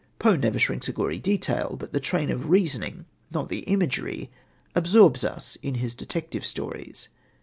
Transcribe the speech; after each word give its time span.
Poe 0.17 0.35
never 0.35 0.57
shirks 0.57 0.87
a 0.87 0.91
gory 0.93 1.19
detail, 1.19 1.75
but 1.79 1.93
the 1.93 1.99
train 1.99 2.31
of 2.31 2.49
reasoning 2.49 3.05
not 3.31 3.49
the 3.49 3.59
imagery 3.59 4.31
absorbs 4.73 5.23
us 5.23 5.59
in 5.61 5.75
his 5.75 5.93
detective 5.93 6.43
stories. 6.43 7.07